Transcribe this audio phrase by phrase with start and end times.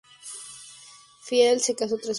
[1.21, 2.09] Field se casó tres veces.